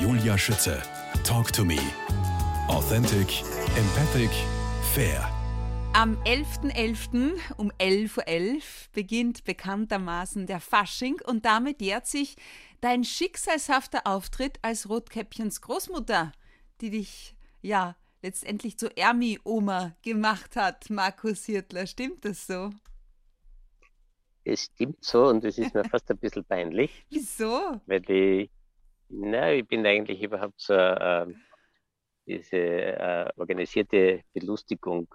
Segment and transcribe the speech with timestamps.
[0.00, 0.82] Julia Schütze.
[1.24, 1.76] Talk to me.
[2.68, 3.42] Authentic,
[3.76, 4.30] empathic,
[4.94, 5.20] fair.
[5.92, 7.34] Am 11.11.
[7.34, 7.54] .11.
[7.58, 8.62] um 11.11 Uhr .11
[8.94, 12.36] beginnt bekanntermaßen der Fasching und damit jährt sich
[12.80, 16.32] dein schicksalshafter Auftritt als Rotkäppchens Großmutter,
[16.80, 21.86] die dich ja letztendlich zur Ermi-Oma gemacht hat, Markus Hirtler.
[21.86, 22.70] Stimmt das so?
[24.44, 27.04] Es stimmt so und es ist mir fast ein bisschen peinlich.
[27.10, 27.82] Wieso?
[27.84, 28.50] Weil ich,
[29.10, 31.26] na, ich bin eigentlich überhaupt so äh,
[32.26, 35.08] diese äh, organisierte Belustigung,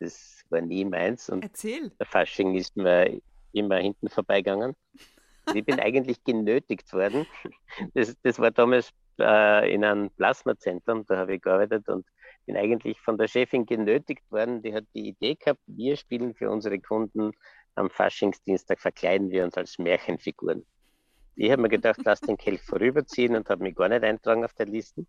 [0.00, 1.28] das war nie meins.
[1.28, 1.90] Und Erzähl.
[1.98, 3.20] Der Fasching ist mir
[3.52, 4.74] immer hinten vorbeigegangen.
[5.54, 7.26] Ich bin eigentlich genötigt worden.
[7.94, 12.06] Das, das war damals äh, in einem Plasmazentrum, da habe ich gearbeitet und
[12.46, 16.50] bin eigentlich von der Chefin genötigt worden, die hat die Idee gehabt, wir spielen für
[16.50, 17.32] unsere Kunden
[17.74, 20.64] am Faschingsdienstag, verkleiden wir uns als Märchenfiguren.
[21.36, 24.54] Ich habe mir gedacht, lass den Kelch vorüberziehen und habe mich gar nicht eintragen auf
[24.54, 25.06] der Liste.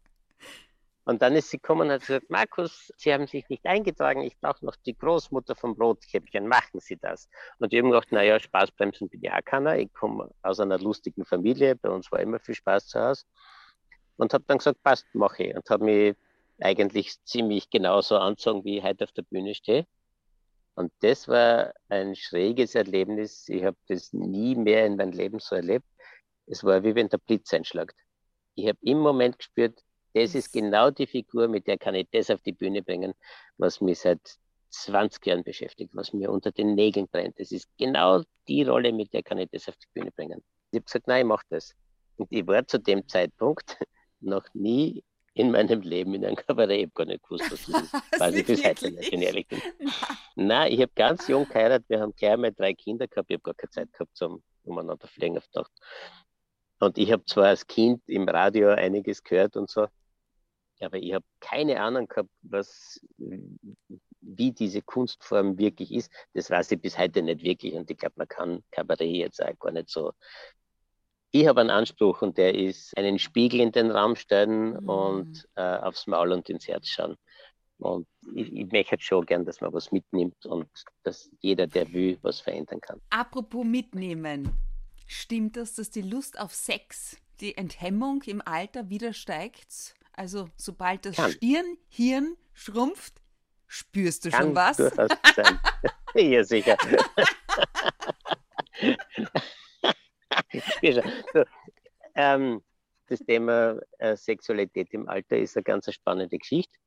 [1.05, 4.37] Und dann ist sie gekommen und hat gesagt, Markus, Sie haben sich nicht eingetragen, ich
[4.37, 7.29] brauche noch die Großmutter vom Brotkäppchen, machen Sie das.
[7.59, 11.23] Und ich habe gedacht, naja, Spaßbremsen bin ich auch keiner, ich komme aus einer lustigen
[11.23, 13.23] Familie, bei uns war immer viel Spaß zu Hause.
[14.17, 15.55] Und habe dann gesagt, passt, mache ich.
[15.55, 16.15] Und habe mich
[16.59, 19.87] eigentlich ziemlich genauso anzogen, wie ich heute auf der Bühne stehe.
[20.75, 23.47] Und das war ein schräges Erlebnis.
[23.47, 25.87] Ich habe das nie mehr in meinem Leben so erlebt.
[26.47, 27.95] Es war wie wenn der Blitz einschlagt.
[28.55, 32.31] Ich habe im Moment gespürt, das ist genau die Figur, mit der kann ich das
[32.31, 33.13] auf die Bühne bringen,
[33.57, 34.19] was mich seit
[34.71, 37.39] 20 Jahren beschäftigt, was mir unter den Nägeln brennt.
[37.39, 40.43] Das ist genau die Rolle, mit der kann ich das auf die Bühne bringen.
[40.71, 41.75] Ich habe gesagt, nein, ich mache das.
[42.17, 43.77] Und ich war zu dem Zeitpunkt
[44.19, 46.79] noch nie in meinem Leben in einem Kabarett.
[46.79, 47.93] Ich habe gar nicht gewusst, was das ist.
[48.19, 49.61] Weiß ich bis heute nicht, wenn ich ehrlich bin.
[50.35, 51.87] Nein, ich habe ganz jung geheiratet.
[51.89, 53.29] Wir haben gleich mal drei Kinder gehabt.
[53.29, 55.71] Ich habe gar keine Zeit gehabt zum umeinander fliegen auf Nacht.
[56.79, 59.87] Und ich habe zwar als Kind im Radio einiges gehört und so,
[60.79, 66.11] aber ich habe keine Ahnung gehabt, was, wie diese Kunstform wirklich ist.
[66.33, 67.73] Das weiß ich bis heute nicht wirklich.
[67.73, 70.13] Und ich glaube, man kann Kabarett jetzt auch gar nicht so
[71.31, 74.89] ich habe einen Anspruch und der ist, einen Spiegel in den Raum stellen mhm.
[74.89, 77.15] und äh, aufs Maul und ins Herz schauen.
[77.79, 80.67] Und ich, ich möchte halt schon gern, dass man was mitnimmt und
[81.03, 82.99] dass jeder, der will, was verändern kann.
[83.09, 84.49] Apropos mitnehmen.
[85.07, 89.95] Stimmt das, dass die Lust auf Sex, die Enthemmung im Alter wieder steigt?
[90.11, 91.31] Also sobald das kann.
[91.31, 93.21] Stirnhirn schrumpft,
[93.67, 94.77] spürst du kann schon was?
[94.77, 95.59] Sein.
[96.15, 96.77] ja, sicher.
[101.33, 101.43] so,
[102.15, 102.61] ähm,
[103.07, 106.77] das Thema äh, Sexualität im Alter ist eine ganz spannende Geschichte.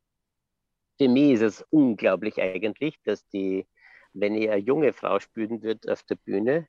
[0.99, 3.67] Für mich ist es unglaublich eigentlich, dass die,
[4.13, 6.69] wenn ich eine junge Frau spüren würde auf der Bühne,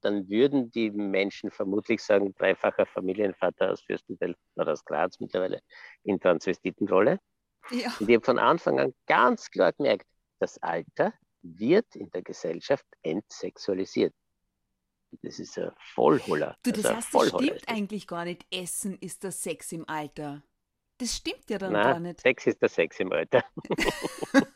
[0.00, 5.60] dann würden die Menschen vermutlich sagen, dreifacher Familienvater aus Fürstenfeld oder aus Graz mittlerweile
[6.04, 7.20] in Transvestitenrolle.
[7.70, 7.92] Ja.
[8.00, 10.06] Und ich habe von Anfang an ganz klar gemerkt,
[10.38, 14.14] das Alter wird in der Gesellschaft entsexualisiert.
[15.22, 16.56] Das ist ein Vollholler.
[16.62, 18.46] Du, das, das heißt, das stimmt eigentlich gar nicht.
[18.50, 20.42] Essen ist der Sex im Alter.
[20.98, 22.20] Das stimmt ja dann Nein, gar nicht.
[22.20, 23.44] Sex ist der Sex im Alter.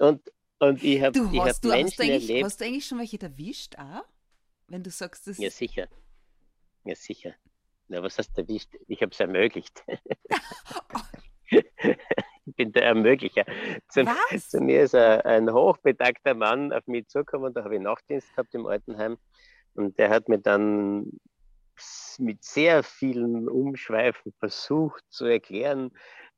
[0.00, 0.28] und,
[0.68, 2.44] und ich habe du, hab du, Menschen hast, erlebt.
[2.44, 4.04] Hast du eigentlich schon welche erwischt, auch?
[4.68, 5.88] Wenn du sagst, das Ja, sicher.
[6.84, 7.34] Ja, sicher.
[7.88, 8.70] Na, was hast du erwischt?
[8.88, 9.84] Ich habe es ermöglicht.
[11.46, 13.44] ich bin der Ermöglicher.
[13.88, 14.04] Zu,
[14.38, 18.54] zu mir ist ein, ein, hochbetagter Mann auf mich zugekommen, da habe ich Nachtdienst gehabt
[18.54, 19.18] im Altenheim
[19.74, 21.10] und der hat mir dann
[22.18, 25.90] mit sehr vielen Umschweifen versucht zu erklären,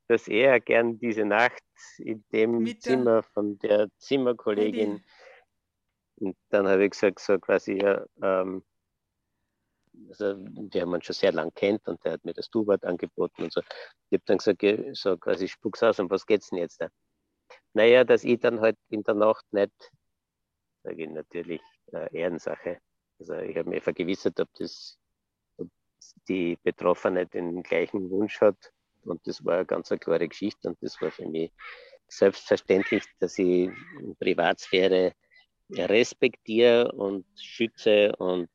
[0.08, 1.62] dass er gern diese Nacht
[1.98, 5.02] in dem mit Zimmer von der Zimmerkollegin
[6.18, 8.64] und dann habe ich gesagt, so quasi, ja, ähm,
[10.08, 13.44] also wir haben uns schon sehr lang kennt und der hat mir das Du-Wort angeboten
[13.44, 13.60] und so.
[14.10, 14.62] Ich habe dann gesagt,
[14.92, 16.88] so quasi spuck's aus, um was geht's denn jetzt da?
[17.72, 19.72] Naja, dass ich dann halt in der Nacht nicht,
[20.82, 21.62] sage ich natürlich,
[21.92, 22.80] äh, Ehrensache.
[23.18, 24.98] Also ich habe mir vergewissert, ob das,
[25.58, 25.68] ob
[26.28, 28.72] die Betroffene den gleichen Wunsch hat.
[29.06, 31.52] Und das war eine ganz eine klare Geschichte und das war für mich
[32.08, 33.70] selbstverständlich, dass ich
[34.18, 35.12] Privatsphäre
[35.70, 38.48] respektiere und schütze und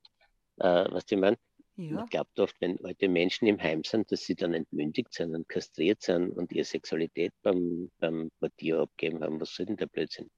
[0.58, 1.36] äh, was ich meine?
[1.76, 1.92] Ja.
[1.92, 5.48] Man glaubt oft, wenn alte Menschen im Heim sind, dass sie dann entmündigt sind und
[5.48, 9.40] kastriert sind und ihre Sexualität beim, beim Portier abgeben haben.
[9.40, 10.30] Was soll denn der Blödsinn?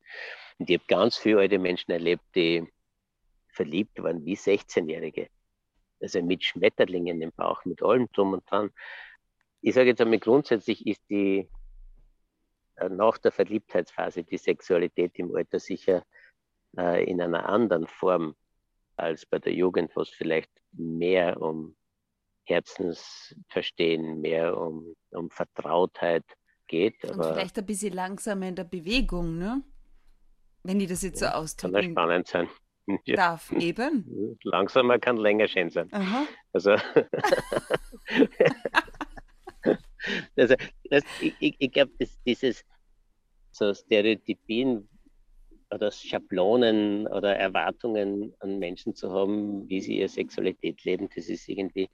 [0.58, 2.64] Und ich habe ganz viele alte Menschen erlebt, die
[3.48, 5.28] verliebt waren wie 16-Jährige.
[6.00, 8.70] Also mit Schmetterlingen im Bauch, mit allem drum und dran.
[9.66, 11.48] Ich sage jetzt einmal, grundsätzlich ist die
[12.76, 16.04] äh, nach der Verliebtheitsphase die Sexualität im Alter sicher
[16.76, 18.36] äh, in einer anderen Form
[18.96, 21.76] als bei der Jugend, wo es vielleicht mehr um
[22.44, 26.26] Herzensverstehen, mehr um, um Vertrautheit
[26.66, 27.02] geht.
[27.02, 29.62] Und vielleicht ein bisschen langsamer in der Bewegung, ne?
[30.62, 32.48] Wenn ich das jetzt so ausdrücken Kann spannend sein.
[33.06, 33.16] Ja.
[33.16, 34.36] Darf eben.
[34.42, 35.88] Langsamer kann länger schön sein.
[35.90, 36.26] Aha.
[36.52, 36.72] Also,
[40.36, 40.54] also
[40.90, 41.92] das, ich, ich, ich glaube,
[42.26, 42.64] dieses
[43.50, 44.88] so Stereotypien
[45.70, 51.48] oder Schablonen oder Erwartungen an Menschen zu haben, wie sie ihre Sexualität leben, das ist
[51.48, 51.88] irgendwie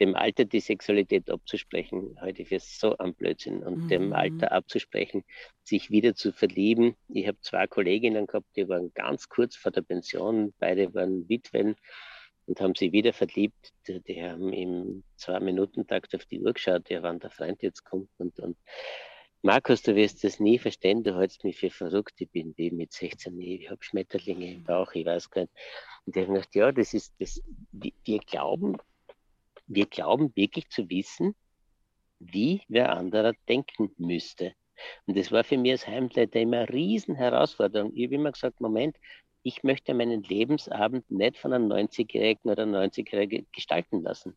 [0.00, 3.88] dem Alter die Sexualität abzusprechen, heute für so ein Blödsinn und mhm.
[3.88, 5.24] dem Alter abzusprechen,
[5.62, 6.96] sich wieder zu verlieben.
[7.08, 11.76] Ich habe zwei Kolleginnen gehabt, die waren ganz kurz vor der Pension, beide waren Witwen
[12.46, 13.72] und haben sich wieder verliebt.
[13.86, 18.38] Die, haben im Zwei-Minuten-Takt auf die Uhr geschaut, ja, wann der Freund jetzt kommt und,
[18.38, 18.56] und
[19.42, 22.92] Markus, du wirst das nie verstehen, du hältst mich für verrückt, ich bin wie mit
[22.92, 25.52] 16, ich habe Schmetterlinge im Bauch, ich weiß gar nicht.
[26.04, 27.40] Und ich habe gedacht, ja, das ist, das,
[27.70, 28.76] wir glauben,
[29.68, 31.36] wir glauben wirklich zu wissen,
[32.18, 34.54] wie wer anderer denken müsste.
[35.06, 37.92] Und das war für mich als Heimleiter immer eine riesen Herausforderung.
[37.94, 38.96] Ich habe immer gesagt, Moment,
[39.46, 44.36] ich möchte meinen Lebensabend nicht von einem 90-Jährigen oder 90-Jährigen gestalten lassen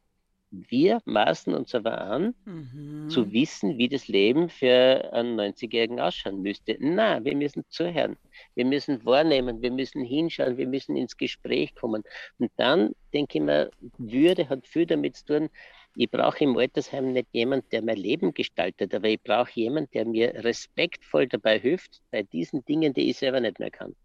[0.51, 3.09] wir maßen uns aber an, mhm.
[3.09, 6.75] zu wissen, wie das Leben für einen 90-Jährigen ausschauen müsste.
[6.79, 8.17] Na, wir müssen zuhören,
[8.56, 12.03] wir müssen wahrnehmen, wir müssen hinschauen, wir müssen ins Gespräch kommen.
[12.39, 15.50] Und dann denke ich mir, Würde hat viel damit zu tun,
[15.95, 20.05] ich brauche im Altersheim nicht jemand, der mein Leben gestaltet, aber ich brauche jemand, der
[20.05, 23.95] mir respektvoll dabei hilft, bei diesen Dingen, die ich selber nicht mehr kann.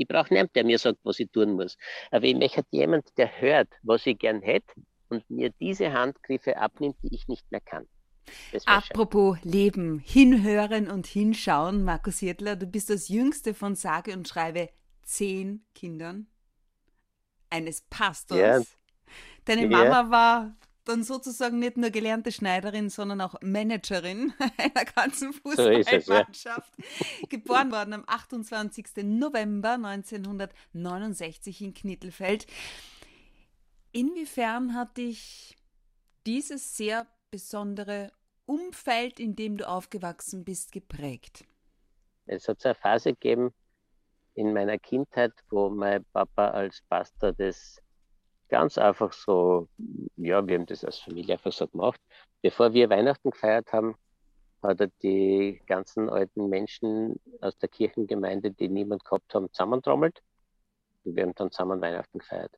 [0.00, 1.76] Ich brauche niemanden, der mir sagt, was ich tun muss.
[2.10, 4.72] Aber ich möchte jemand, der hört, was ich gern hätte
[5.10, 7.86] und mir diese Handgriffe abnimmt, die ich nicht mehr kann.
[8.64, 9.50] Apropos schön.
[9.50, 14.70] Leben, hinhören und hinschauen, Markus Hirtler, du bist das jüngste von sage und schreibe
[15.02, 16.28] zehn Kindern
[17.50, 18.38] eines Pastors.
[18.38, 18.60] Ja.
[19.44, 20.10] Deine Mama ja.
[20.10, 20.56] war
[20.90, 26.72] dann sozusagen nicht nur gelernte Schneiderin, sondern auch Managerin einer ganzen Fußballmannschaft.
[26.76, 27.26] Ja.
[27.28, 29.04] Geboren worden am 28.
[29.04, 32.46] November 1969 in Knittelfeld.
[33.92, 35.56] Inwiefern hat dich
[36.26, 38.12] dieses sehr besondere
[38.46, 41.44] Umfeld, in dem du aufgewachsen bist, geprägt?
[42.26, 43.52] Es hat eine Phase gegeben
[44.34, 47.80] in meiner Kindheit, wo mein Papa als Pastor das
[48.50, 49.68] ganz einfach so,
[50.16, 52.00] ja, wir haben das als Familie einfach so gemacht.
[52.42, 53.94] Bevor wir Weihnachten gefeiert haben,
[54.62, 60.20] hat er die ganzen alten Menschen aus der Kirchengemeinde, die niemand gehabt haben, zusammentrommelt.
[61.04, 62.52] Und wir haben dann zusammen Weihnachten gefeiert.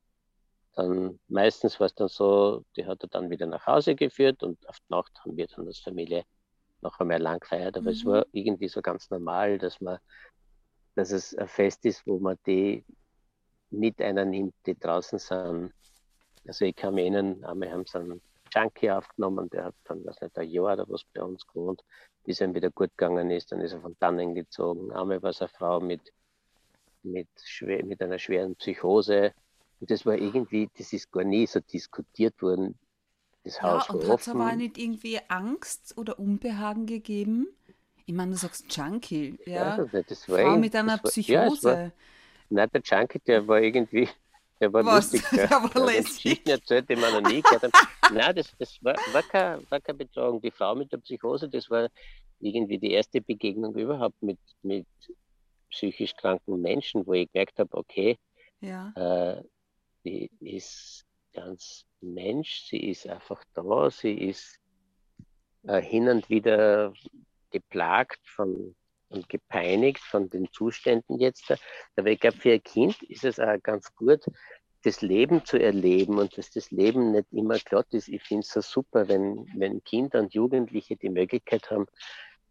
[0.75, 4.67] Dann meistens war es dann so, die hat er dann wieder nach Hause geführt und
[4.69, 6.25] auf die Nacht haben wir dann als Familie
[6.81, 7.77] noch einmal lang gefeiert.
[7.77, 7.97] Aber mhm.
[7.97, 9.99] es war irgendwie so ganz normal, dass man,
[10.95, 12.85] dass es ein Fest ist, wo man die
[13.73, 15.73] mit einer nimmt, die draußen sind.
[16.47, 18.21] Also ich kann mich erinnern, einmal haben sie einen
[18.55, 21.83] Junkie aufgenommen, der hat dann, weiß nicht, ein Jahr oder was bei uns gewohnt,
[22.25, 24.93] bis er ihm wieder gut gegangen ist, dann ist er von dannen gezogen.
[24.93, 26.13] Einmal war es eine Frau mit,
[27.03, 29.33] mit, schwer, mit einer schweren Psychose,
[29.83, 32.79] und das war irgendwie, das ist gar nie so diskutiert worden.
[33.43, 37.49] Das Haus ja, und hat es aber nicht irgendwie Angst oder Unbehagen gegeben?
[38.07, 39.77] Ich meine, du sagst Junkie, ja.
[39.77, 41.69] ja das, das Frau mit einer Psychose.
[41.69, 41.93] War, ja, war,
[42.53, 44.09] nein, der Junkie, der war irgendwie,
[44.61, 45.13] der war Was?
[45.13, 45.31] lustig.
[45.37, 46.23] Der, der war lästig.
[46.23, 47.73] Geschichten erzählt, die man noch nie gehört hat.
[48.13, 50.41] Nein, das, das war, war, kein, war keine Betreuung.
[50.41, 51.89] Die Frau mit der Psychose, das war
[52.39, 54.87] irgendwie die erste Begegnung überhaupt mit, mit
[55.71, 58.19] psychisch kranken Menschen, wo ich gemerkt habe, okay,
[58.61, 58.93] ja.
[58.95, 59.43] äh,
[60.05, 64.59] sie ist ganz Mensch, sie ist einfach da, sie ist
[65.65, 66.93] äh, hin und wieder
[67.51, 68.75] geplagt von
[69.13, 71.53] und gepeinigt von den Zuständen jetzt.
[71.97, 74.25] Aber ich glaube, für ein Kind ist es auch ganz gut,
[74.83, 78.09] das Leben zu erleben und dass das Leben nicht immer glatt ist.
[78.09, 81.87] Ich finde es so super, wenn, wenn Kinder und Jugendliche die Möglichkeit haben,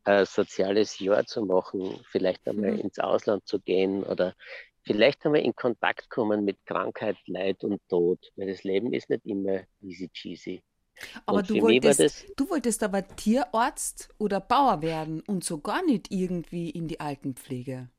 [0.04, 2.80] ein soziales Jahr zu machen, vielleicht einmal mhm.
[2.80, 4.34] ins Ausland zu gehen oder
[4.84, 9.26] vielleicht einmal in Kontakt kommen mit Krankheit, Leid und Tod, weil das Leben ist nicht
[9.26, 10.64] immer easy cheesy.
[11.26, 16.70] Aber du wolltest, du wolltest aber Tierarzt oder Bauer werden und so gar nicht irgendwie
[16.70, 17.90] in die Altenpflege.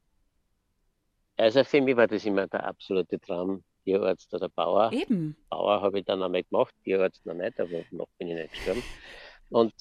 [1.36, 4.92] Also für mich war das immer der absolute Traum, Tierarzt oder Bauer.
[4.92, 5.36] Eben.
[5.48, 8.82] Bauer habe ich dann einmal gemacht, Tierarzt noch nicht, aber noch bin ich nicht gestorben.
[9.52, 9.74] Und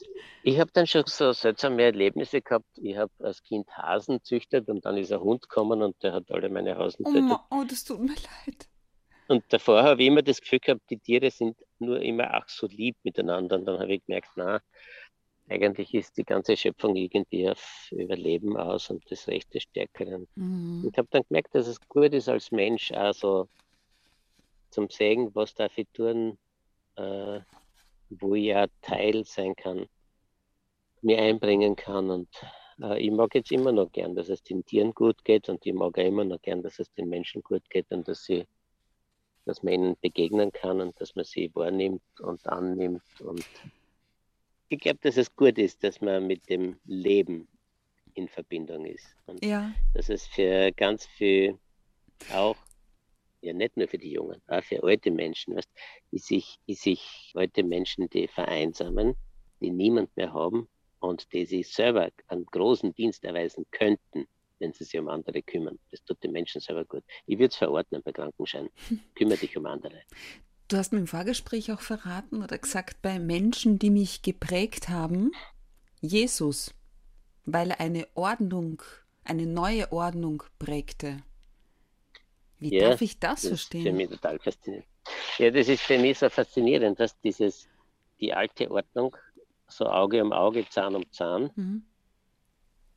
[0.44, 2.66] ich habe dann schon so seltsame Erlebnisse gehabt.
[2.76, 6.30] Ich habe als Kind Hasen züchtet und dann ist ein Hund gekommen und der hat
[6.30, 7.32] alle meine Hasen getötet.
[7.32, 8.08] Oh, oh, das tut mir
[8.46, 8.68] leid.
[9.32, 12.68] Und davor habe ich immer das Gefühl gehabt, die Tiere sind nur immer ach so
[12.68, 13.56] lieb miteinander.
[13.56, 14.60] Und dann habe ich gemerkt, na,
[15.48, 20.28] eigentlich ist die ganze Schöpfung irgendwie auf Überleben aus und das Recht des Stärkeren.
[20.36, 20.84] Mhm.
[20.84, 23.48] Und habe dann gemerkt, dass es gut ist als Mensch, also
[24.70, 26.38] zum Segen, was darf ich tun,
[26.98, 27.40] äh,
[28.10, 29.86] wo ich ja Teil sein kann,
[31.02, 32.10] mir einbringen kann.
[32.10, 32.28] Und
[32.82, 35.74] äh, ich mag jetzt immer noch gern, dass es den Tieren gut geht und ich
[35.74, 38.46] mag auch immer noch gern, dass es den Menschen gut geht und dass sie,
[39.46, 43.02] dass man ihnen begegnen kann und dass man sie wahrnimmt und annimmt.
[43.20, 43.46] Und
[44.70, 47.48] ich glaube, dass es gut ist, dass man mit dem Leben
[48.14, 49.16] in Verbindung ist.
[49.26, 49.74] Und Ja.
[49.94, 51.58] dass es für ganz viel
[52.34, 52.58] auch,
[53.42, 55.70] ja nicht nur für die Jungen, auch für alte Menschen, weißt,
[56.12, 59.16] die sich, die sich alte Menschen, die vereinsamen,
[59.60, 60.68] die niemand mehr haben
[61.00, 64.28] und die sich selber einen großen Dienst erweisen könnten,
[64.62, 65.80] wenn sie sich um andere kümmern.
[65.92, 67.04] Das tut den Menschen selber gut.
[67.28, 68.70] Ich würde es verordnen bei Krankenschein.
[69.16, 70.04] Kümmere dich um andere.
[70.70, 75.32] Du hast mir im Vorgespräch auch verraten oder gesagt, bei Menschen, die mich geprägt haben,
[76.02, 76.74] Jesus,
[77.46, 78.82] weil er eine Ordnung,
[79.24, 81.24] eine neue Ordnung prägte.
[82.60, 83.96] Wie Ja, darf ich das Das ist für verstehen?
[83.98, 84.88] mich total faszinierend.
[85.40, 87.68] Ja, das ist für mich so faszinierend, dass dieses,
[88.20, 89.16] die alte Ordnung,
[89.68, 91.84] so Auge um Auge, Zahn um Zahn, Mhm.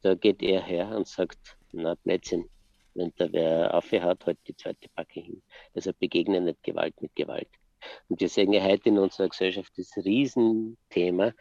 [0.05, 2.49] Da geht er her und sagt, na Blödsinn,
[2.95, 5.43] wenn da wer aufhört, halt die zweite Backe hin.
[5.75, 7.49] Also begegnen nicht Gewalt mit Gewalt.
[8.09, 11.33] Und wir sehen ja heute in unserer Gesellschaft das Riesenthema,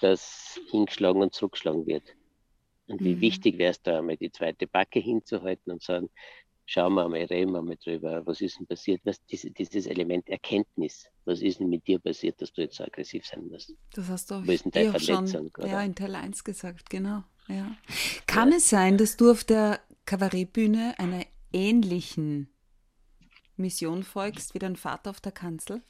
[0.00, 2.04] dass hingeschlagen und zurückgeschlagen wird.
[2.88, 3.20] Und wie Mhm.
[3.20, 6.10] wichtig wäre es da einmal, die zweite Backe hinzuhalten und sagen,
[6.66, 10.28] schauen wir mal, reden wir mal drüber, was ist denn passiert, was, diese, dieses Element
[10.28, 13.74] Erkenntnis, was ist denn mit dir passiert, dass du jetzt so aggressiv sein musst?
[13.94, 15.66] Das hast du Wo ist denn deine auch schon Verletzung, oder?
[15.68, 17.24] ja, in Teil 1 gesagt, genau.
[17.50, 17.76] Ja.
[18.26, 22.48] Kann es sein, dass du auf der Kabarettbühne einer ähnlichen
[23.56, 25.82] Mission folgst wie dein Vater auf der Kanzel?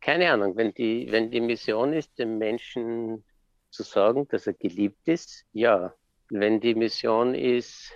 [0.00, 3.22] Keine Ahnung, wenn die, wenn die Mission ist, dem Menschen
[3.70, 5.94] zu sagen, dass er geliebt ist, ja.
[6.30, 7.92] Wenn die Mission ist,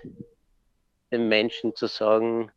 [1.11, 2.51] dem Menschen zu sagen,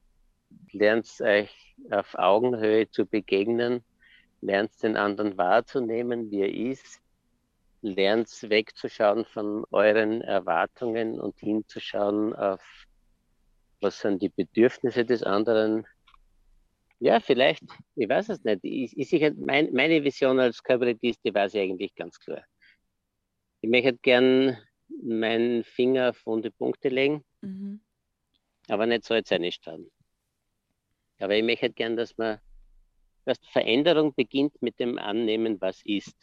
[0.71, 3.83] lernt euch auf Augenhöhe zu begegnen,
[4.41, 6.99] lernt den anderen wahrzunehmen, wie er ist,
[7.87, 12.61] lernt wegzuschauen von euren Erwartungen und hinzuschauen auf,
[13.81, 15.85] was sind die Bedürfnisse des anderen,
[16.99, 17.63] ja, vielleicht,
[17.95, 18.59] ich weiß es nicht.
[18.63, 22.43] Ich, ich sicher, mein, meine Vision als Kabarettist, die war sie eigentlich ganz klar.
[23.61, 24.57] Ich möchte gern
[25.03, 27.81] meinen Finger auf wunde Punkte legen, Mhm.
[28.67, 29.91] aber nicht so jetzt eine Straßen.
[31.19, 32.39] Aber ich möchte gern, dass man,
[33.25, 36.15] dass Veränderung beginnt mit dem Annehmen, was ist.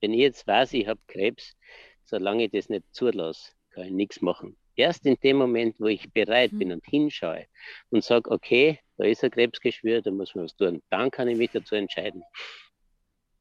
[0.00, 1.56] Wenn ich jetzt weiß, ich habe Krebs,
[2.04, 4.56] solange ich das nicht zulasse, kann ich nichts machen.
[4.76, 6.58] Erst in dem Moment, wo ich bereit Mhm.
[6.58, 7.46] bin und hinschaue
[7.90, 11.36] und sage, okay, da ist ein Krebsgeschwür, da muss man was tun, dann kann ich
[11.36, 12.22] mich dazu entscheiden.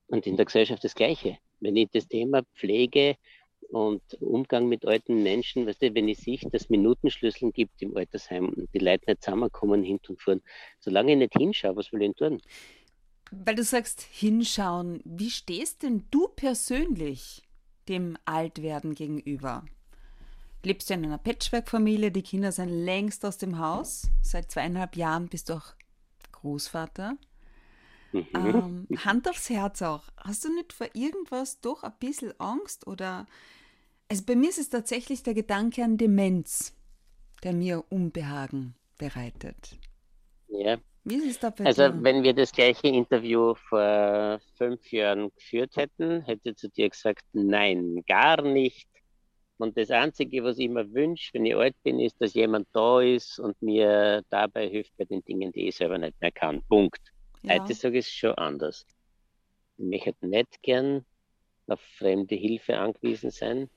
[0.07, 1.37] Und in der Gesellschaft das Gleiche.
[1.59, 3.15] Wenn ich das Thema Pflege
[3.69, 7.97] und Umgang mit alten Menschen, weißt du, wenn ich sehe, dass es Minutenschlüsseln gibt im
[7.97, 10.41] Altersheim und die Leute nicht zusammenkommen, hinten und vorn,
[10.79, 12.41] solange ich nicht hinschaue, was will ich denn tun?
[13.43, 17.43] Weil du sagst, hinschauen, wie stehst denn du persönlich
[17.87, 19.65] dem Altwerden gegenüber?
[20.63, 25.27] Lebst du in einer Patchwork-Familie, die Kinder sind längst aus dem Haus, seit zweieinhalb Jahren
[25.27, 25.73] bist du auch
[26.31, 27.17] Großvater.
[28.11, 28.25] Mhm.
[28.33, 30.03] Ähm, Hand aufs Herz auch.
[30.17, 32.87] Hast du nicht vor irgendwas doch ein bisschen Angst?
[32.87, 33.27] Oder
[34.09, 36.73] also bei mir ist es tatsächlich der Gedanke an Demenz,
[37.43, 39.77] der mir Unbehagen bereitet.
[40.47, 40.77] Ja,
[41.07, 42.03] Wie ist es da bei also dir?
[42.03, 47.23] wenn wir das gleiche Interview vor fünf Jahren geführt hätten, hätte ich zu dir gesagt,
[47.31, 48.87] nein, gar nicht.
[49.57, 53.01] Und das Einzige, was ich mir wünsche, wenn ich alt bin, ist, dass jemand da
[53.01, 56.63] ist und mir dabei hilft bei den Dingen, die ich selber nicht mehr kann.
[56.63, 56.99] Punkt.
[57.43, 57.61] Ja.
[57.61, 58.87] Heute sage ich es schon anders.
[59.77, 61.05] Ich möchte nicht gern
[61.67, 63.69] auf fremde Hilfe angewiesen sein.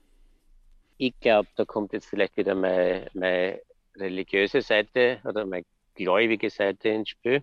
[0.97, 3.61] Ich glaube, da kommt jetzt vielleicht wieder meine, meine
[3.97, 5.65] religiöse Seite oder meine
[5.99, 7.43] gläubige Seite ins Spiel.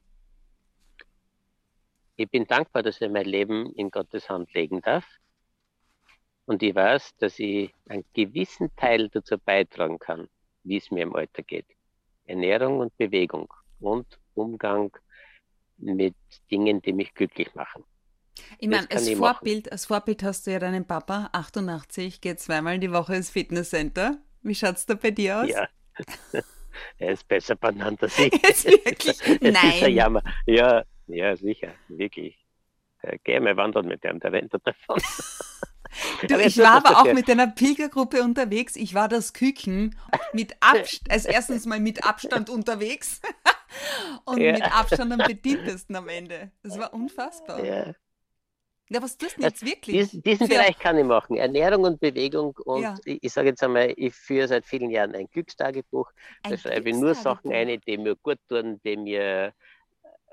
[2.15, 5.05] Ich bin dankbar, dass ich mein Leben in Gottes Hand legen darf.
[6.45, 10.29] Und ich weiß, dass ich einen gewissen Teil dazu beitragen kann,
[10.63, 11.65] wie es mir im Alter geht.
[12.24, 14.95] Ernährung und Bewegung und Umgang
[15.77, 16.15] mit
[16.50, 17.83] Dingen, die mich glücklich machen.
[18.59, 19.35] Ich meine, als ich machen.
[19.35, 24.17] Vorbild, als Vorbild hast du ja deinen Papa, 88, geht zweimal die Woche ins Fitnesscenter.
[24.41, 25.50] Wie schaut's da bei dir aus?
[25.50, 25.67] Ja.
[26.98, 28.34] er ist besser benannt als ich.
[28.44, 29.20] Jetzt wirklich?
[29.22, 29.94] Es ist ein Nein.
[29.94, 30.24] Jammer.
[30.46, 32.38] Ja, ja, sicher, wirklich.
[33.01, 35.01] Äh, Geh mal wandern mit dem, der rennt da davon.
[36.27, 38.75] Du, ich war das aber auch mit einer Pilgergruppe unterwegs.
[38.75, 39.96] Ich war das Küken
[40.34, 43.22] mit Abstand, also erstens mal mit Abstand unterwegs
[44.25, 44.53] und Ja.
[44.53, 46.51] mit Abstand am bedientesten am Ende.
[46.63, 47.63] Das war unfassbar.
[47.63, 47.94] Ja,
[48.89, 49.01] Ja.
[49.01, 50.10] was tust du jetzt wirklich?
[50.12, 51.38] Dies, diesen Für- Bereich kann ich machen.
[51.38, 52.56] Ernährung und Bewegung.
[52.65, 52.96] Und Ja.
[53.06, 56.12] ich, ich sage jetzt einmal, ich führe seit vielen Jahren ein Glückstagebuch.
[56.44, 59.54] Da Ein schreibe ich nur Sachen ein, die mir gut tun, die mir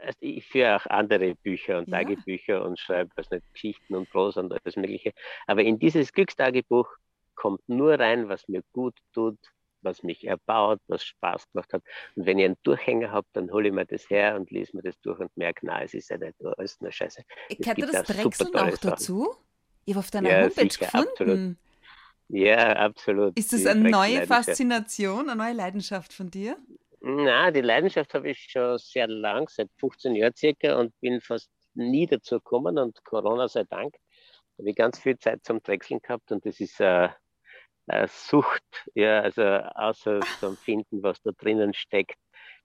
[0.05, 1.99] also ich führe auch andere Bücher und ja.
[1.99, 5.13] Tagebücher und schreibe was nicht, Geschichten und Prosa und alles Mögliche.
[5.47, 6.89] Aber in dieses Glückstagebuch
[7.37, 9.39] kommt nur rein, was mir gut tut,
[9.83, 11.83] was mich erbaut, was Spaß gemacht hat.
[12.17, 14.83] Und wenn ich einen Durchhänger habe, dann hole ich mir das her und lese mir
[14.83, 17.23] das durch und merke, nein, es ist ja nicht alles nur Scheiße.
[17.59, 19.35] Gehört das Drechseln auch dazu?
[19.85, 21.09] Ich habe auf deiner ja, Homepage sicher, gefunden.
[21.11, 21.57] Absolut.
[22.29, 23.39] Ja, absolut.
[23.39, 26.57] Ist das eine neue Faszination, eine neue Leidenschaft von dir?
[27.01, 31.51] Na, die Leidenschaft habe ich schon sehr lang, seit 15 Jahren circa und bin fast
[31.75, 33.97] nie dazu gekommen und Corona sei Dank
[34.59, 37.09] habe ich ganz viel Zeit zum Drechseln gehabt und das ist äh,
[37.93, 38.63] eine Sucht,
[38.95, 42.17] ja, also außer zum Finden, was da drinnen steckt.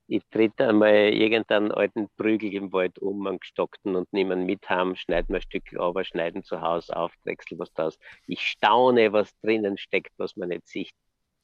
[0.08, 4.70] Ich trete einmal irgendeinen alten Prügel im Wald um, einen gestockten und nehme ihn mit
[4.70, 7.98] heim, schneide mir ein Stück aber schneiden zu Hause auf, drechsel was draus.
[8.26, 10.94] Ich staune, was drinnen steckt, was man nicht sieht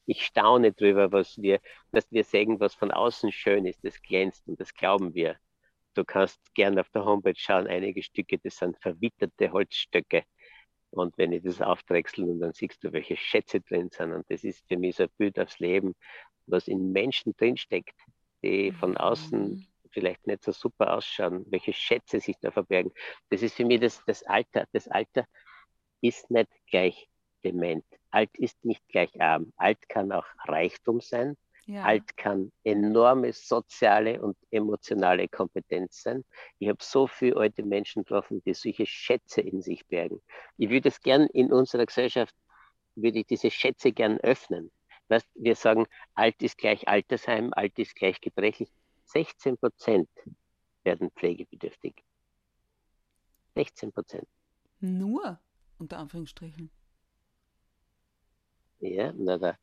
[0.05, 1.59] ich staune drüber, was wir,
[1.91, 5.37] dass wir sagen, was von außen schön ist, das glänzt und das glauben wir.
[5.93, 10.23] Du kannst gerne auf der Homepage schauen, einige Stücke, das sind verwitterte Holzstöcke.
[10.93, 14.13] Und wenn ich das aufdrechsel und dann siehst du, welche Schätze drin sind.
[14.13, 15.95] Und das ist für mich so ein Bild aufs Leben,
[16.45, 17.97] was in Menschen drinsteckt,
[18.43, 19.67] die von außen mhm.
[19.91, 22.91] vielleicht nicht so super ausschauen, welche Schätze sich da verbergen.
[23.29, 24.65] Das ist für mich das, das Alter.
[24.71, 25.25] Das Alter
[26.01, 27.09] ist nicht gleich
[27.43, 27.85] dement.
[28.11, 29.51] Alt ist nicht gleich arm.
[29.57, 31.35] Alt kann auch Reichtum sein.
[31.65, 31.83] Ja.
[31.83, 36.25] Alt kann enorme soziale und emotionale Kompetenz sein.
[36.59, 40.21] Ich habe so viele alte Menschen getroffen, die solche Schätze in sich bergen.
[40.57, 42.35] Ich würde es gern in unserer Gesellschaft,
[42.95, 44.71] würde ich diese Schätze gern öffnen.
[45.07, 48.69] Weißt, wir sagen, alt ist gleich Altersheim, alt ist gleich gebrechlich.
[49.05, 50.09] 16 Prozent
[50.83, 52.03] werden pflegebedürftig.
[53.55, 54.27] 16 Prozent.
[54.79, 55.39] Nur,
[55.77, 56.71] unter Anführungsstrichen.
[58.79, 59.57] Ja, na, da,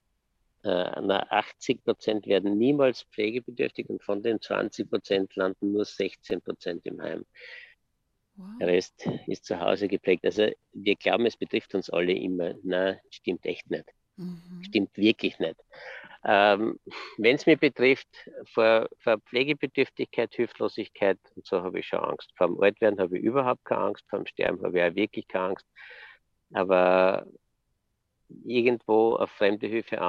[0.62, 6.84] na 80 Prozent werden niemals pflegebedürftig und von den 20 Prozent landen nur 16 Prozent
[6.86, 7.24] im Heim.
[8.36, 8.46] Wow.
[8.60, 10.24] Der Rest ist zu Hause geprägt.
[10.24, 12.54] Also wir glauben, es betrifft uns alle immer.
[12.62, 13.86] Na, stimmt echt nicht.
[14.16, 14.62] Mhm.
[14.64, 15.56] Stimmt wirklich nicht.
[16.24, 16.78] Ähm,
[17.16, 18.08] Wenn es mich betrifft,
[18.52, 22.30] vor, vor Pflegebedürftigkeit, Hilflosigkeit und so habe ich schon Angst.
[22.36, 25.28] Vor dem Altwerden habe ich überhaupt keine Angst, vor dem Sterben habe ich auch wirklich
[25.28, 25.66] keine Angst.
[26.52, 27.26] Aber
[28.44, 30.00] irgendwo auf fremde Hilfe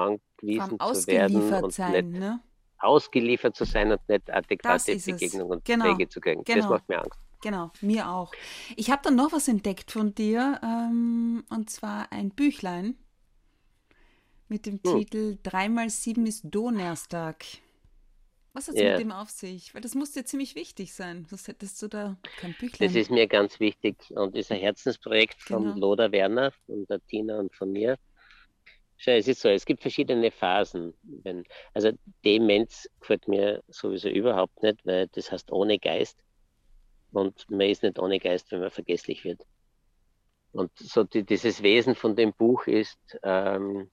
[0.42, 2.40] angewiesen zu werden und sein, nicht ne?
[2.80, 5.86] ausgeliefert zu sein und nicht adäquate Begegnung und genau.
[5.86, 6.44] Pflege zu kriegen.
[6.44, 6.60] Genau.
[6.60, 7.20] Das macht mir Angst.
[7.42, 8.32] Genau, mir auch.
[8.76, 12.96] Ich habe dann noch was entdeckt von dir, ähm, und zwar ein Büchlein
[14.48, 14.98] mit dem hm.
[14.98, 17.46] Titel Dreimal sieben ist Donnerstag.
[18.54, 18.92] Was hat es yeah.
[18.92, 19.74] mit dem auf sich?
[19.74, 21.26] Weil das muss dir ziemlich wichtig sein.
[21.30, 22.90] Sonst hättest du da kein Büchlein.
[22.90, 25.78] Das ist mir ganz wichtig und ist ein Herzensprojekt von genau.
[25.78, 27.98] Loda Werner, von der Tina und von mir.
[29.04, 30.94] Schau, es ist so, es gibt verschiedene Phasen.
[31.02, 31.92] Wenn, also
[32.24, 36.20] Demenz gefällt mir sowieso überhaupt nicht, weil das heißt ohne Geist.
[37.12, 39.42] Und man ist nicht ohne Geist, wenn man vergesslich wird.
[40.52, 43.90] Und so die, dieses Wesen von dem Buch ist, ähm,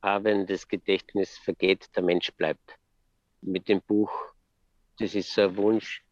[0.00, 2.78] auch wenn das Gedächtnis vergeht, der Mensch bleibt.
[3.42, 4.10] Mit dem Buch,
[4.98, 6.02] das ist so ein Wunsch,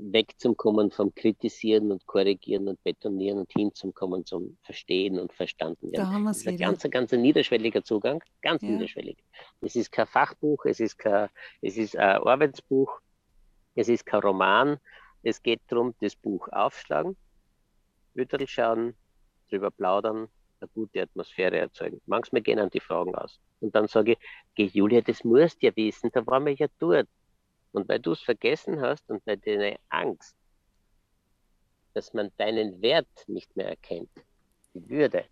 [0.00, 6.04] wegzukommen vom Kritisieren und Korrigieren und Betonieren und hinzukommen zum Verstehen und Verstanden werden.
[6.04, 8.70] Da haben das ist ein ganz, ganz niederschwelliger Zugang, ganz ja.
[8.70, 9.18] niederschwellig.
[9.60, 11.28] Es ist kein Fachbuch, es ist kein,
[11.60, 13.00] es ist ein Arbeitsbuch,
[13.74, 14.78] es ist kein Roman.
[15.22, 17.14] Es geht darum, das Buch aufschlagen,
[18.14, 18.94] Büttel schauen,
[19.50, 20.28] drüber plaudern,
[20.60, 22.00] eine gute Atmosphäre erzeugen.
[22.06, 23.38] Manchmal gehen an die Fragen aus.
[23.60, 24.16] Und dann sage
[24.56, 27.08] ich, Julia, das musst du ja wissen, da waren wir ja dort.
[27.72, 30.36] Und weil du es vergessen hast und weil deine Angst,
[31.94, 34.10] dass man deinen Wert nicht mehr erkennt,
[34.74, 35.24] die Würde,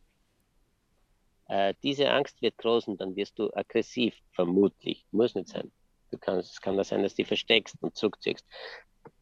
[1.49, 5.07] äh, diese Angst wird groß und dann wirst du aggressiv, vermutlich.
[5.11, 5.73] Muss nicht sein.
[6.11, 8.47] Du kannst, es kann ja sein, dass du versteckst und zurückziehst.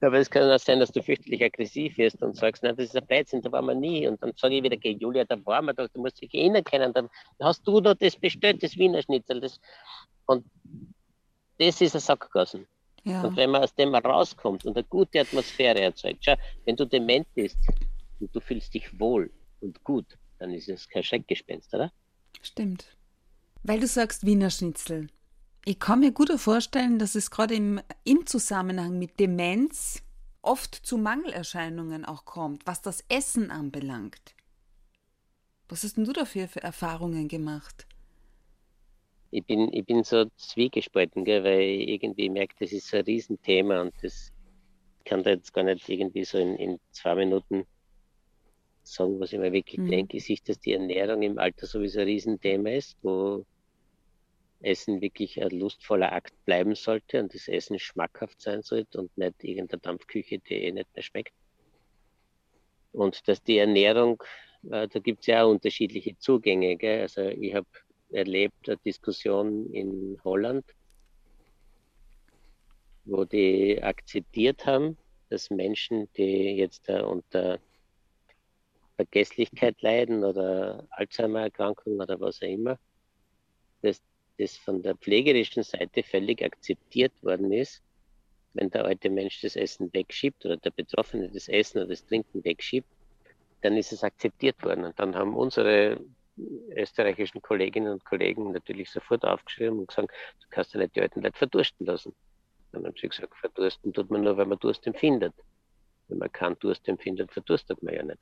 [0.01, 2.97] Aber es kann auch sein, dass du fürchterlich aggressiv wirst und sagst, nein, das ist
[2.97, 4.07] ein Blödsinn, da waren wir nie.
[4.09, 6.65] Und dann sage ich wieder, okay, Julia, da waren wir doch, du musst dich erinnern
[6.65, 6.93] können.
[6.93, 7.09] Dann
[7.41, 9.41] hast du doch das bestellt, das Wiener Schnitzel.
[9.41, 9.61] Das,
[10.27, 10.45] und
[11.59, 12.67] das ist ein Sackgassen.
[13.07, 13.23] Ja.
[13.23, 17.27] Und wenn man aus dem rauskommt und eine gute Atmosphäre erzeugt, schau, wenn du dement
[17.35, 17.57] bist
[18.19, 21.93] und du fühlst dich wohl und gut, dann ist es kein Schreckgespenst, oder?
[22.43, 22.97] Stimmt.
[23.63, 25.07] Weil du sagst Wiener Schnitzel.
[25.65, 30.03] Ich kann mir gut vorstellen, dass es gerade im, im Zusammenhang mit Demenz
[30.43, 34.35] oft zu Mangelerscheinungen auch kommt, was das Essen anbelangt.
[35.69, 37.87] Was hast denn du dafür für Erfahrungen gemacht?
[39.37, 43.05] Ich bin, ich bin so zwiegespalten, gell, weil ich irgendwie merke, das ist so ein
[43.05, 44.33] Riesenthema und das
[45.05, 47.67] kann da jetzt gar nicht irgendwie so in, in zwei Minuten
[48.83, 49.91] sagen, was ich mir wirklich mhm.
[49.91, 50.17] denke.
[50.17, 53.45] Ich sehe, dass die Ernährung im Alter sowieso ein Riesenthema ist, wo
[54.63, 59.45] Essen wirklich ein lustvoller Akt bleiben sollte und das Essen schmackhaft sein sollte und nicht
[59.45, 61.35] irgendeine Dampfküche, die eh nicht mehr schmeckt.
[62.93, 64.23] Und dass die Ernährung,
[64.71, 66.79] äh, da gibt es ja auch unterschiedliche Zugänge.
[66.79, 67.03] Gell?
[67.03, 67.67] Also ich habe
[68.11, 70.65] erlebt eine Diskussion in Holland,
[73.05, 74.97] wo die akzeptiert haben,
[75.29, 77.59] dass Menschen, die jetzt uh, unter
[78.97, 82.79] Vergesslichkeit leiden oder Alzheimer-Erkrankung oder was auch immer,
[83.83, 84.01] dass
[84.39, 87.83] das von der pflegerischen Seite völlig akzeptiert worden ist,
[88.55, 92.43] wenn der alte Mensch das Essen wegschiebt oder der Betroffene das Essen oder das Trinken
[92.45, 92.89] wegschiebt,
[93.63, 94.85] dann ist es akzeptiert worden.
[94.85, 96.01] Und dann haben unsere
[96.75, 101.23] österreichischen Kolleginnen und Kollegen natürlich sofort aufgeschrieben und gesagt, du kannst ja nicht die alten
[101.23, 102.15] Leute verdursten lassen.
[102.73, 105.35] Dann haben sie gesagt, verdursten tut man nur, wenn man Durst empfindet.
[106.09, 108.21] Wenn man keinen Durst empfindet, verdurstet man ja nicht.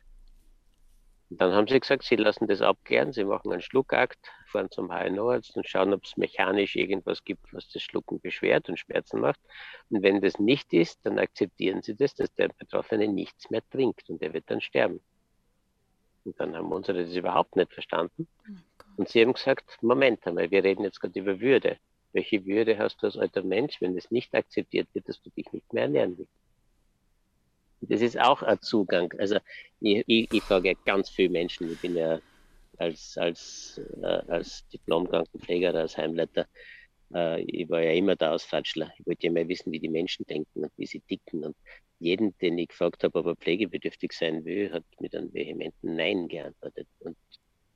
[1.30, 4.90] Und dann haben sie gesagt, sie lassen das abklären, sie machen einen Schluckakt, fahren zum
[4.90, 9.40] HNO-Arzt und schauen, ob es mechanisch irgendwas gibt, was das Schlucken beschwert und Schmerzen macht.
[9.88, 14.08] Und wenn das nicht ist, dann akzeptieren sie das, dass der Betroffene nichts mehr trinkt
[14.10, 15.00] und er wird dann sterben.
[16.24, 18.26] Und dann haben unsere das überhaupt nicht verstanden.
[18.48, 18.52] Oh
[18.96, 21.78] und sie haben gesagt, Moment einmal, wir reden jetzt gerade über Würde.
[22.12, 25.52] Welche Würde hast du als alter Mensch, wenn es nicht akzeptiert wird, dass du dich
[25.52, 26.32] nicht mehr ernähren willst?
[27.80, 29.12] Das ist auch ein Zugang.
[29.18, 29.38] Also
[29.80, 32.20] ich, ich, ich frage ganz viele Menschen, ich bin ja
[32.78, 36.46] als, als, äh, als Diplom-Krankenpfleger, als Heimleiter,
[37.10, 38.92] ich war ja immer der Ausfatschler.
[38.98, 41.44] Ich wollte ja mal wissen, wie die Menschen denken und wie sie ticken.
[41.44, 41.56] Und
[41.98, 46.28] jeden, den ich gefragt habe, ob er pflegebedürftig sein will, hat mit einem vehementen Nein
[46.28, 46.88] geantwortet.
[47.00, 47.16] Und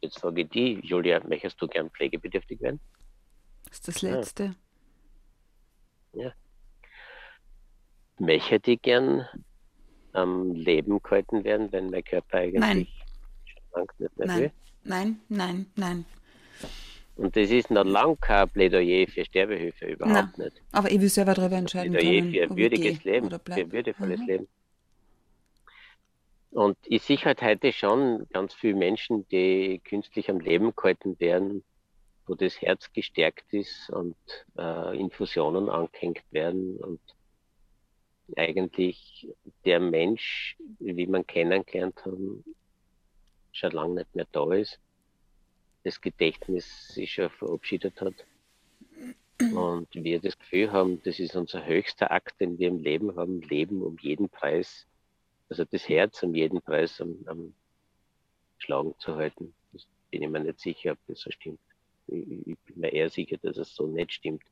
[0.00, 2.80] jetzt frage ich die, Julia, möchtest du gern pflegebedürftig werden?
[3.66, 4.54] Das ist das Letzte.
[6.12, 6.24] Ja.
[6.24, 6.32] ja.
[8.18, 9.26] Möchte ich gern
[10.12, 12.86] am Leben gehalten werden, wenn mein Körper eigentlich nein.
[13.72, 14.40] schon nicht mehr nein.
[14.40, 14.52] will?
[14.84, 16.04] Nein, nein, nein.
[17.18, 20.62] Und das ist noch lang kein Plädoyer für Sterbehilfe, überhaupt Nein, nicht.
[20.70, 24.20] Aber ich will selber darüber entscheiden Plädoyer können, für ein würdiges Leben, für ein würdevolles
[24.20, 24.26] Mhm.
[24.26, 24.48] Leben.
[26.50, 31.64] Und ich sehe halt heute schon ganz viele Menschen, die künstlich am Leben gehalten werden,
[32.26, 34.16] wo das Herz gestärkt ist und
[34.56, 37.00] äh, Infusionen angehängt werden und
[38.36, 39.28] eigentlich
[39.64, 42.44] der Mensch, wie man kennengelernt haben,
[43.50, 44.78] schon lange nicht mehr da ist.
[45.88, 48.12] Das Gedächtnis sich schon verabschiedet hat.
[49.40, 53.40] Und wir das Gefühl haben, das ist unser höchster Akt, den wir im Leben haben,
[53.40, 54.86] Leben um jeden Preis,
[55.48, 57.54] also das Herz um jeden Preis am, am
[58.58, 59.54] Schlagen zu halten.
[59.72, 61.60] Das bin ich mir nicht sicher, ob das so stimmt.
[62.06, 64.42] Ich, ich bin mir eher sicher, dass es so nicht stimmt.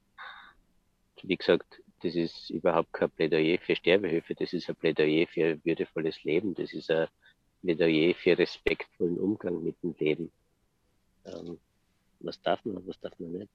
[1.22, 5.64] Wie gesagt, das ist überhaupt kein Plädoyer für Sterbehilfe, das ist ein Plädoyer für ein
[5.66, 7.08] würdevolles Leben, das ist ein
[7.60, 10.32] Plädoyer für respektvollen Umgang mit dem Leben.
[11.26, 11.58] Ähm,
[12.20, 13.50] was darf man, was darf man nicht?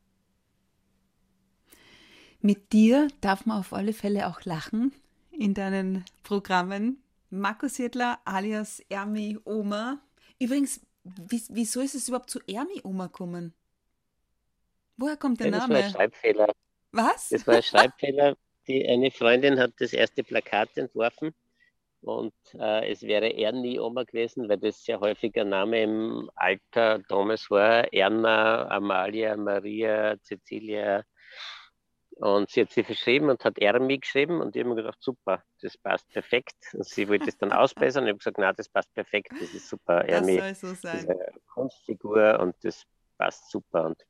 [2.42, 4.94] Mit dir darf man auf alle Fälle auch lachen
[5.32, 7.02] in deinen Programmen.
[7.30, 10.02] Markus Siedler alias Ermi Oma.
[10.40, 13.54] Übrigens, wieso ist es überhaupt zu Ermi Oma gekommen?
[14.98, 15.76] Woher kommt der ja, das Name?
[15.76, 16.54] War ein Schreibfehler.
[16.92, 17.30] Was?
[17.30, 18.36] Das war ein Schreibfehler.
[18.68, 21.34] Die, eine Freundin hat das erste Plakat entworfen
[22.02, 27.00] und äh, es wäre Ernie Oma gewesen, weil das sehr häufig ein Name im Alter
[27.08, 27.94] damals war.
[27.94, 31.04] Erna, Amalia, Maria, Cecilia.
[32.16, 35.44] Und sie hat sie verschrieben und hat Ermi geschrieben und ich habe mir gedacht, super,
[35.62, 36.56] das passt perfekt.
[36.74, 39.54] Und sie wollte es dann ausbessern und ich habe gesagt, nein, das passt perfekt, das
[39.54, 40.04] ist super.
[40.04, 40.98] Das Ermi soll so sein.
[40.98, 42.84] ist eine Kunstfigur und das
[43.18, 43.86] passt super.
[43.86, 44.04] Und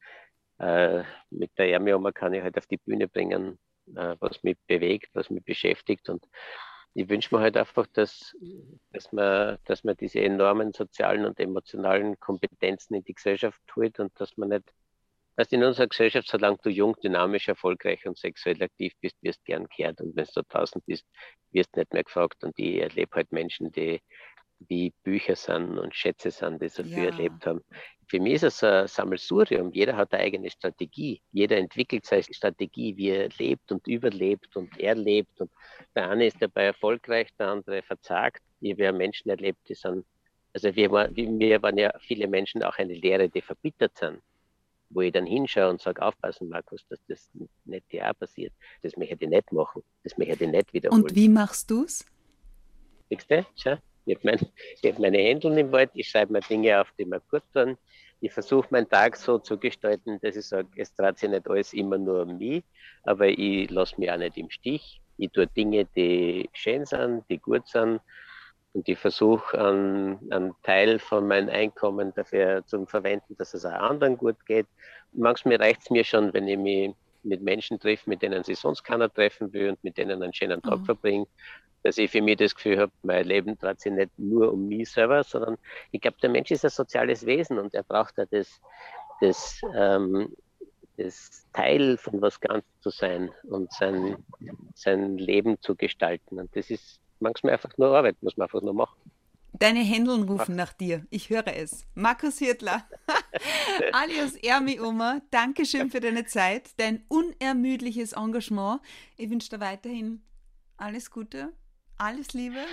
[0.60, 3.58] äh, mit der Ermi-Oma kann ich halt auf die Bühne bringen,
[3.96, 6.10] äh, was mich bewegt, was mich beschäftigt.
[6.10, 6.26] Und
[6.94, 8.36] ich wünsche mir halt einfach, dass,
[8.92, 14.12] dass, man, dass man diese enormen sozialen und emotionalen Kompetenzen in die Gesellschaft tut und
[14.20, 14.74] dass man nicht,
[15.38, 19.68] dass in unserer Gesellschaft, solange du jung, dynamisch, erfolgreich und sexuell aktiv bist, wirst gern
[19.76, 20.02] gehört.
[20.02, 21.06] Und wenn du draußen bist,
[21.52, 22.44] wirst nicht mehr gefragt.
[22.44, 24.02] Und ich erlebe halt Menschen, die
[24.67, 27.06] wie Bücher sind und Schätze sind, die sie ja.
[27.06, 27.62] erlebt haben.
[28.08, 29.71] Für mich ist es ein Sammelsurium.
[29.71, 31.21] Jeder hat eine eigene Strategie.
[31.32, 35.39] Jeder entwickelt seine Strategie, wie er lebt und überlebt und erlebt.
[35.39, 35.50] Und
[35.95, 38.41] der eine ist dabei erfolgreich, der andere verzagt.
[38.60, 40.06] Ich habe Menschen erlebt, die sind,
[40.54, 44.21] also wir, wir waren ja viele Menschen auch eine Lehre, die verbittert sind.
[44.89, 47.30] Wo ich dann hinschaue und sage, aufpassen, Markus, dass das
[47.63, 48.52] nicht dir auch passiert.
[48.82, 49.84] Das möchte ich nicht machen.
[50.04, 51.04] Das möchte ich nicht wiederholen.
[51.04, 52.06] Und wie machst du es?
[53.10, 53.45] Du?
[53.56, 53.78] Schau.
[54.06, 54.40] Ich habe mein,
[54.92, 57.78] hab meine Händeln im Wald, ich schreibe mir Dinge auf, die mir gut tun.
[58.20, 61.74] Ich versuche meinen Tag so zu gestalten, dass ich sage, es dreht sich nicht alles
[61.74, 62.64] immer nur um mich,
[63.04, 65.02] aber ich lasse mich auch nicht im Stich.
[65.18, 68.00] Ich tue Dinge, die schön sind, die gut sind.
[68.74, 73.72] Und ich versuche, einen, einen Teil von meinem Einkommen dafür zu verwenden, dass es auch
[73.72, 74.68] anderen gut geht.
[75.12, 78.84] manchmal reicht es mir schon, wenn ich mich mit Menschen treffe, mit denen sich sonst
[78.84, 80.86] keiner treffen will und mit denen einen schönen Tag mhm.
[80.86, 81.28] verbringe,
[81.84, 84.92] dass ich für mich das Gefühl habe, mein Leben dreht sich nicht nur um mich
[84.92, 85.58] selber, sondern
[85.92, 88.62] ich glaube, der Mensch ist ein soziales Wesen und er braucht ja das,
[89.20, 90.36] das, ähm,
[90.98, 94.24] das Teil von was ganz zu sein und sein,
[94.76, 96.40] sein Leben zu gestalten.
[96.40, 99.00] Und das ist manchmal einfach nur Arbeit, muss man einfach nur machen.
[99.62, 101.06] Deine Händeln rufen nach dir.
[101.12, 101.86] Ich höre es.
[101.93, 102.84] Markus Hirtler,
[103.93, 108.82] alias Ermi Oma, danke schön für deine Zeit, dein unermüdliches Engagement.
[109.17, 110.24] Ich wünsche dir weiterhin
[110.78, 111.54] alles Gute,
[112.00, 112.65] alles Liebe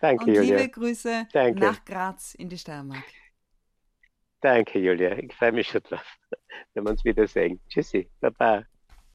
[0.00, 0.56] danke, und Julia.
[0.58, 1.58] liebe Grüße danke.
[1.58, 3.02] nach Graz in die Steiermark.
[4.40, 5.18] Danke, Julia.
[5.18, 6.16] Ich freue mich schon drauf,
[6.74, 7.60] wenn wir uns wiedersehen.
[7.68, 8.64] Tschüssi, Baba.